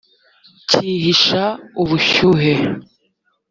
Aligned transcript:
cyihisha 0.69 1.43
ubushyuhe 1.81 2.53